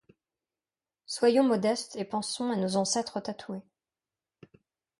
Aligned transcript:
Soyons 1.05 1.43
modestes, 1.43 1.95
et 1.95 2.05
pensons 2.05 2.49
à 2.49 2.55
nos 2.55 2.75
ancêtres 2.75 3.19
tatoués. 3.19 3.61